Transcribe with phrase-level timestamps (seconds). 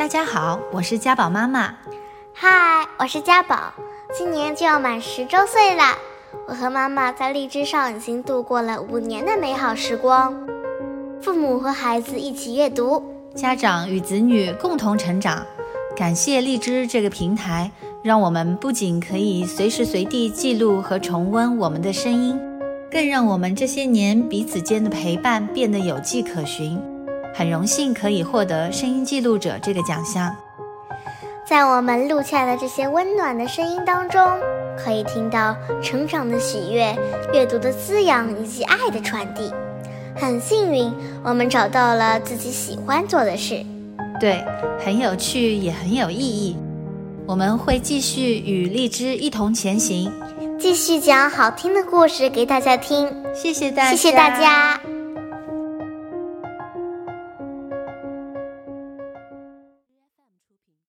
[0.00, 1.74] 大家好，我是家宝妈妈。
[2.32, 2.48] 嗨，
[2.98, 3.74] 我是家宝，
[4.16, 5.82] 今年就要满十周岁了。
[6.48, 10.34] 我和妈妈在荔枝上已经度过了五年的美好时光，
[11.20, 13.04] 父母和孩子一起阅读，
[13.34, 15.44] 家长与子女共同成长。
[15.94, 17.70] 感谢荔枝这个平台，
[18.02, 22.40] 让我们不仅可以随时随地记录和重温我们的声音，
[22.90, 26.80] 更让我们这些年彼此间的陪伴变得有迹可循。
[27.34, 30.34] 很荣幸可以获得声音记录者这个奖项。
[31.46, 34.24] 在我们录下的这些温暖的声音当中，
[34.78, 36.96] 可以听到成长的喜悦、
[37.32, 39.52] 阅读的滋养以及爱的传递。
[40.14, 40.92] 很幸运，
[41.24, 43.64] 我们找到了自己喜欢做的事。
[44.20, 44.44] 对，
[44.84, 46.56] 很有趣，也很有意义。
[47.26, 50.12] 我们会继续与荔枝一同前行，
[50.58, 53.08] 继续讲好听的故事给大家听。
[53.34, 54.99] 谢谢大家，谢谢大家。